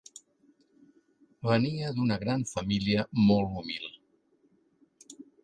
Venia 1.47 1.91
d'una 1.97 2.17
gran 2.23 2.47
família 2.53 3.05
molt 3.27 3.61
humil. 3.61 3.87